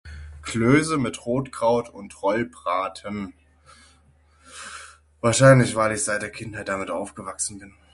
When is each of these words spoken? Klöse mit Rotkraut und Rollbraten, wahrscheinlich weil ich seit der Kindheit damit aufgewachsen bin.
Klöse 0.41 0.97
mit 0.97 1.27
Rotkraut 1.27 1.87
und 1.89 2.23
Rollbraten, 2.23 3.35
wahrscheinlich 5.19 5.75
weil 5.75 5.91
ich 5.91 6.03
seit 6.03 6.23
der 6.23 6.31
Kindheit 6.31 6.69
damit 6.69 6.89
aufgewachsen 6.89 7.59
bin. 7.59 7.75